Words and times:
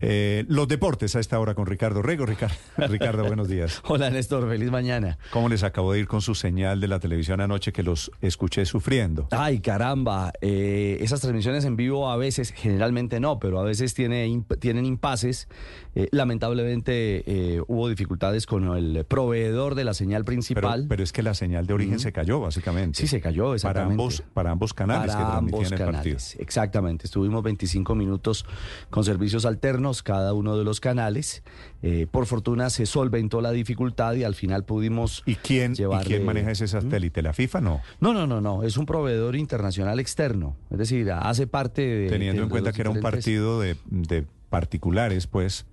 Eh, 0.00 0.44
los 0.48 0.68
deportes 0.68 1.16
a 1.16 1.20
esta 1.20 1.38
hora 1.40 1.54
con 1.54 1.66
Ricardo 1.66 2.02
Rego. 2.02 2.24
Ricardo, 2.26 2.54
Ricardo, 2.88 3.24
buenos 3.24 3.48
días. 3.48 3.82
Hola 3.86 4.10
Néstor, 4.10 4.48
feliz 4.48 4.70
mañana. 4.70 5.18
¿Cómo 5.30 5.48
les 5.48 5.62
acabó 5.64 5.92
de 5.92 6.00
ir 6.00 6.06
con 6.06 6.20
su 6.20 6.34
señal 6.34 6.80
de 6.80 6.88
la 6.88 7.00
televisión 7.00 7.40
anoche 7.40 7.72
que 7.72 7.82
los 7.82 8.10
escuché 8.20 8.64
sufriendo? 8.64 9.26
Ay, 9.30 9.60
caramba, 9.60 10.32
eh, 10.40 10.98
esas 11.00 11.20
transmisiones 11.20 11.64
en 11.64 11.76
vivo 11.76 12.10
a 12.10 12.16
veces, 12.16 12.52
generalmente 12.52 13.20
no, 13.20 13.38
pero 13.38 13.58
a 13.60 13.64
veces 13.64 13.94
tiene, 13.94 14.28
imp- 14.28 14.58
tienen 14.60 14.84
impases. 14.84 15.48
Eh, 15.94 16.08
lamentablemente 16.12 17.24
eh, 17.26 17.60
hubo 17.66 17.88
dificultades 17.88 18.46
con 18.46 18.76
el 18.76 19.04
proveedor 19.04 19.74
de 19.74 19.84
la 19.84 19.94
señal 19.94 20.24
principal. 20.24 20.86
pero 20.88 21.02
es 21.02 21.12
que 21.12 21.22
la 21.22 21.34
señal 21.34 21.66
de 21.66 21.74
origen 21.74 21.98
se 21.98 22.12
cayó, 22.12 22.40
básicamente. 22.40 22.98
Sí, 23.00 23.08
se 23.08 23.20
cayó, 23.20 23.44
Para 23.46 23.54
exactamente. 23.56 23.92
ambos, 23.94 24.22
para 24.32 24.50
ambos 24.52 24.74
canales 24.74 25.12
Para 25.14 25.24
que 25.24 25.30
transmitían 25.30 25.64
ambos 25.64 25.72
el 25.80 25.92
partido. 25.92 26.16
exactamente. 26.38 27.06
Estuvimos 27.06 27.42
25 27.42 27.94
minutos 27.94 28.44
con 28.90 29.02
servicios 29.04 29.44
alternos, 29.44 29.87
cada 30.02 30.32
uno 30.34 30.56
de 30.56 30.64
los 30.64 30.80
canales. 30.80 31.42
Eh, 31.82 32.06
por 32.10 32.26
fortuna 32.26 32.70
se 32.70 32.86
solventó 32.86 33.40
la 33.40 33.50
dificultad 33.52 34.14
y 34.14 34.24
al 34.24 34.34
final 34.34 34.64
pudimos 34.64 35.22
¿Y 35.26 35.34
quién, 35.36 35.72
¿y 35.72 35.76
llevarle- 35.76 36.04
quién 36.06 36.24
maneja 36.24 36.50
ese 36.50 36.66
satélite? 36.68 37.22
¿La 37.22 37.32
FIFA 37.32 37.60
no? 37.60 37.80
No, 38.00 38.12
no, 38.12 38.26
no, 38.26 38.40
no. 38.40 38.62
Es 38.64 38.76
un 38.76 38.86
proveedor 38.86 39.36
internacional 39.36 40.00
externo. 40.00 40.56
Es 40.70 40.78
decir, 40.78 41.10
hace 41.12 41.46
parte 41.46 41.82
de. 41.82 42.08
Teniendo 42.08 42.42
de 42.42 42.44
en 42.46 42.50
cuenta 42.50 42.72
que 42.72 42.80
era 42.82 42.90
un 42.90 43.00
partido 43.00 43.60
de, 43.60 43.76
de 43.86 44.24
particulares, 44.50 45.26
pues 45.26 45.66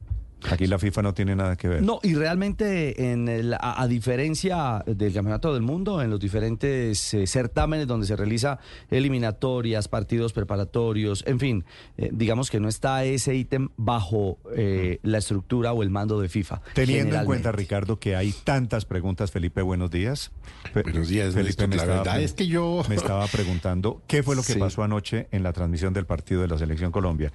aquí 0.52 0.68
la 0.68 0.80
FIFA 0.80 1.02
no 1.02 1.14
tiene 1.14 1.36
nada 1.36 1.56
que 1.56 1.68
ver. 1.68 1.82
No, 1.82 2.00
y 2.04 2.14
realmente, 2.16 3.12
en 3.12 3.28
el- 3.28 3.54
a, 3.54 3.82
a 3.82 3.88
diferencia 3.88 4.84
del 4.86 5.14
Campeonato 5.14 5.54
del 5.54 5.62
Mundo, 5.64 6.02
en 6.02 6.10
los 6.10 6.20
diferentes 6.20 7.14
eh, 7.14 7.28
certámenes 7.28 7.88
donde 7.88 8.06
se 8.08 8.16
realiza 8.16 8.60
eliminatorias, 8.90 9.88
partidos 9.88 10.34
preparatorios, 10.34 11.24
en 11.28 11.40
fin, 11.40 11.66
eh, 11.98 12.10
digamos 12.12 12.50
que 12.50 12.60
no 12.60 12.68
está 12.68 13.04
ese 13.06 13.36
ítem 13.36 13.70
bajo 13.78 14.38
eh, 14.56 15.00
la 15.04 15.18
estructura 15.20 15.74
o 15.74 15.84
el 15.84 15.90
mando 15.90 16.20
de 16.20 16.30
FIFA. 16.30 16.62
Teniendo 16.74 17.16
en 17.16 17.26
cuenta. 17.26 17.52
Ricardo, 17.52 18.00
que 18.00 18.16
hay 18.16 18.34
tantas 18.44 18.86
preguntas, 18.86 19.32
Felipe, 19.32 19.62
buenos 19.62 19.92
días. 19.92 20.32
Fe- 20.74 20.84
Buenos 20.84 21.08
días, 21.08 21.34
Felipe. 21.34 21.48
Néstor. 21.48 21.68
Me 21.70 21.76
La 21.78 21.82
estaba, 21.84 22.04
verdad 22.04 22.22
es 22.22 22.34
que 22.34 22.48
yo- 22.48 22.84
me 22.90 22.96
estaba 22.96 23.28
preguntando 23.28 24.02
qué 24.08 24.24
fue 24.24 24.36
lo 24.36 24.44
que 24.44 24.54
Sí. 24.54 24.60
pasó 24.60 24.84
anoche 24.84 25.28
en 25.32 25.44
la 25.44 25.54
transmisión 25.54 25.94
del 25.94 26.06
partido 26.06 26.42
de 26.42 26.48
la 26.48 26.58
Selección 26.58 26.92
Colombia. 26.92 27.32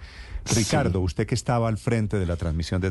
Ricardo, 0.55 1.00
usted 1.00 1.27
que 1.27 1.34
estaba 1.34 1.69
al 1.69 1.77
frente 1.78 2.19
de 2.19 2.27
la 2.27 2.36
transmisión 2.36 2.81
de 2.81 2.91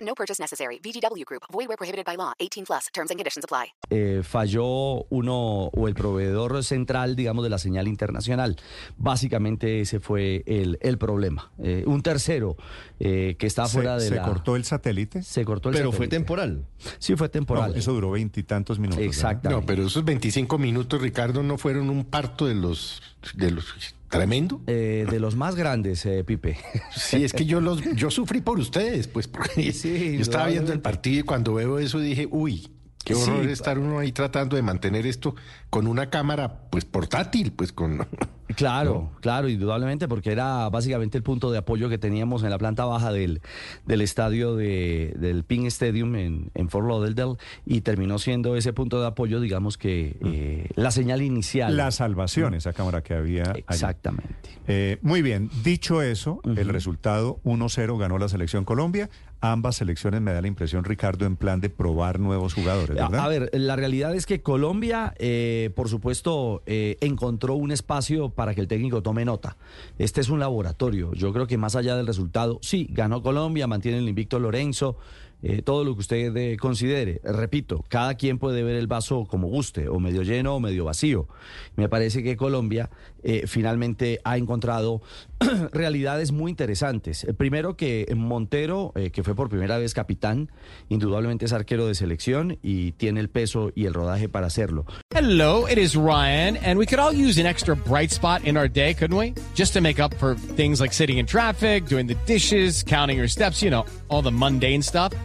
No 0.00 0.14
purchase 0.14 0.40
necessary. 0.42 0.78
VGW 0.82 1.24
Group. 1.26 1.42
Void 1.52 1.68
where 1.68 1.76
prohibited 1.76 2.04
by 2.06 2.16
law. 2.16 2.32
18 2.38 2.64
plus. 2.66 2.86
Terms 2.92 3.10
and 3.10 3.18
conditions 3.18 3.44
apply. 3.44 3.72
eh, 3.90 4.22
falló 4.22 5.04
uno 5.10 5.66
o 5.72 5.88
el 5.88 5.94
proveedor 5.94 6.62
central, 6.64 7.16
digamos, 7.16 7.42
de 7.44 7.50
la 7.50 7.58
señal 7.58 7.88
internacional. 7.88 8.56
Básicamente 8.96 9.80
ese 9.80 9.98
fue 10.00 10.42
el, 10.46 10.78
el 10.80 10.98
problema. 10.98 11.50
Eh, 11.58 11.84
un 11.86 12.02
tercero 12.02 12.56
eh, 12.98 13.36
que 13.38 13.46
está 13.46 13.66
¿Se, 13.66 13.72
fuera 13.74 13.96
de 13.98 14.08
se 14.08 14.14
la... 14.16 14.22
cortó 14.22 14.56
el 14.56 14.64
satélite? 14.64 15.22
Se 15.22 15.44
cortó 15.44 15.70
el 15.70 15.74
Pero 15.74 15.90
fue 15.90 16.06
satélite. 16.06 16.16
temporal. 16.16 16.64
Sí, 16.98 17.16
fue 17.16 17.28
temporal. 17.28 17.72
No, 17.72 17.76
eso 17.76 17.92
duró 17.92 18.10
veintitantos 18.12 18.78
minutos. 18.78 18.98
¿verdad? 18.98 19.08
Exactamente. 19.08 19.60
No, 19.62 19.66
pero 19.66 19.86
esos 19.86 20.04
25 20.04 20.58
minutos, 20.58 21.00
Ricardo, 21.00 21.42
no 21.42 21.58
fueron 21.58 21.90
un 21.90 22.04
parto 22.04 22.46
de 22.46 22.54
los 22.54 23.02
de 23.34 23.50
los 23.50 23.66
tremendo. 24.10 24.60
Eh, 24.66 25.06
de 25.10 25.20
los 25.20 25.36
más 25.36 25.54
grandes, 25.56 26.04
eh, 26.04 26.24
Pipe. 26.24 26.58
Sí, 26.94 27.24
es 27.24 27.32
que 27.32 27.46
yo 27.46 27.60
los 27.60 27.82
yo 27.94 28.10
sufrí 28.10 28.42
por 28.42 28.58
ustedes, 28.58 29.08
pues 29.08 29.26
porque 29.28 29.72
Sí, 29.72 30.16
yo 30.16 30.20
estaba 30.20 30.48
viendo 30.48 30.72
el 30.72 30.80
partido 30.80 31.20
y 31.20 31.22
cuando 31.22 31.54
veo 31.54 31.78
eso 31.78 31.98
dije, 31.98 32.28
uy, 32.30 32.70
qué 33.04 33.14
horror 33.14 33.46
estar 33.46 33.78
uno 33.78 33.98
ahí 33.98 34.12
tratando 34.12 34.56
de 34.56 34.62
mantener 34.62 35.06
esto 35.06 35.34
con 35.70 35.86
una 35.86 36.10
cámara 36.10 36.68
pues 36.70 36.84
portátil, 36.84 37.52
pues 37.52 37.72
con 37.72 38.06
Claro, 38.54 39.10
claro, 39.20 39.48
indudablemente, 39.48 40.08
porque 40.08 40.32
era 40.32 40.68
básicamente 40.68 41.18
el 41.18 41.22
punto 41.22 41.50
de 41.50 41.58
apoyo 41.58 41.88
que 41.88 41.98
teníamos 41.98 42.42
en 42.42 42.50
la 42.50 42.58
planta 42.58 42.84
baja 42.84 43.12
del, 43.12 43.40
del 43.86 44.00
estadio 44.00 44.56
de, 44.56 45.14
del 45.18 45.44
Ping 45.44 45.66
Stadium 45.66 46.14
en, 46.16 46.50
en 46.54 46.68
Fort 46.68 46.86
Lauderdale 46.86 47.36
y 47.66 47.80
terminó 47.82 48.18
siendo 48.18 48.56
ese 48.56 48.72
punto 48.72 49.00
de 49.00 49.06
apoyo, 49.06 49.40
digamos 49.40 49.78
que 49.78 50.16
eh, 50.24 50.68
la 50.74 50.90
señal 50.90 51.22
inicial. 51.22 51.76
La 51.76 51.90
salvación, 51.90 52.54
esa 52.54 52.72
cámara 52.72 53.02
que 53.02 53.14
había. 53.14 53.44
Exactamente. 53.54 54.34
Eh, 54.66 54.98
muy 55.02 55.22
bien, 55.22 55.50
dicho 55.64 56.02
eso, 56.02 56.40
el 56.44 56.68
resultado 56.68 57.40
1-0 57.44 57.98
ganó 57.98 58.18
la 58.18 58.28
selección 58.28 58.64
Colombia. 58.64 59.10
Ambas 59.42 59.76
selecciones 59.76 60.20
me 60.20 60.34
da 60.34 60.42
la 60.42 60.48
impresión, 60.48 60.84
Ricardo, 60.84 61.24
en 61.24 61.36
plan 61.36 61.60
de 61.60 61.70
probar 61.70 62.20
nuevos 62.20 62.52
jugadores, 62.52 62.98
A, 62.98 63.08
¿verdad? 63.08 63.24
a 63.24 63.28
ver, 63.28 63.50
la 63.54 63.74
realidad 63.74 64.14
es 64.14 64.26
que 64.26 64.42
Colombia, 64.42 65.14
eh, 65.18 65.70
por 65.74 65.88
supuesto, 65.88 66.62
eh, 66.66 66.98
encontró 67.00 67.54
un 67.54 67.72
espacio 67.72 68.28
para 68.28 68.39
que 68.54 68.60
el 68.60 68.68
técnico 68.68 69.02
tome 69.02 69.24
nota. 69.24 69.56
Este 69.98 70.20
es 70.20 70.28
un 70.28 70.40
laboratorio. 70.40 71.12
Yo 71.12 71.32
creo 71.32 71.46
que 71.46 71.58
más 71.58 71.76
allá 71.76 71.96
del 71.96 72.06
resultado, 72.06 72.58
sí, 72.62 72.86
ganó 72.90 73.22
Colombia, 73.22 73.66
mantiene 73.66 73.98
el 73.98 74.08
invicto 74.08 74.38
Lorenzo, 74.38 74.96
eh, 75.42 75.62
todo 75.62 75.84
lo 75.84 75.94
que 75.94 76.00
usted 76.00 76.36
eh, 76.36 76.56
considere. 76.56 77.20
Repito, 77.24 77.84
cada 77.88 78.14
quien 78.14 78.38
puede 78.38 78.62
ver 78.62 78.76
el 78.76 78.86
vaso 78.86 79.24
como 79.24 79.48
guste, 79.48 79.88
o 79.88 79.98
medio 80.00 80.22
lleno 80.22 80.56
o 80.56 80.60
medio 80.60 80.84
vacío. 80.84 81.28
Me 81.76 81.88
parece 81.88 82.22
que 82.22 82.36
Colombia 82.36 82.90
eh, 83.22 83.44
finalmente 83.46 84.20
ha 84.24 84.38
encontrado 84.38 85.02
realidades 85.72 86.32
muy 86.32 86.50
interesantes. 86.50 87.24
Eh, 87.24 87.34
Primero 87.34 87.76
que 87.76 88.06
Montero, 88.16 88.92
eh, 88.94 89.10
que 89.10 89.22
fue 89.22 89.34
por 89.34 89.48
primera 89.48 89.78
vez 89.78 89.94
capitán, 89.94 90.50
indudablemente 90.88 91.44
es 91.44 91.52
arquero 91.52 91.86
de 91.86 91.94
selección 91.94 92.58
y 92.62 92.92
tiene 92.92 93.20
el 93.20 93.28
peso 93.28 93.72
y 93.74 93.86
el 93.86 93.94
rodaje 93.94 94.28
para 94.28 94.46
hacerlo. 94.46 94.86
Hello, 95.14 95.66
it 95.68 95.78
is 95.78 95.94
Ryan, 95.94 96.56
and 96.64 96.78
we 96.78 96.86
could 96.86 96.98
all 96.98 97.12
use 97.12 97.38
an 97.38 97.46
extra 97.46 97.74
bright 97.74 98.10
spot 98.10 98.44
in 98.44 98.56
our 98.56 98.68
day, 98.68 98.94
couldn't 98.94 99.16
we? 99.16 99.34
Just 99.54 99.74
to 99.74 99.80
make 99.80 100.00
up 100.00 100.14
for 100.14 100.34
things 100.56 100.80
like 100.80 100.92
sitting 100.92 101.18
in 101.18 101.26
traffic, 101.26 101.86
doing 101.86 102.06
the 102.06 102.16
dishes, 102.26 102.82
counting 102.82 103.18
your 103.18 103.28
steps, 103.28 103.62
you 103.62 103.70
know, 103.70 103.84
all 104.08 104.22
the 104.22 104.32
mundane 104.32 104.82
stuff. 104.82 105.12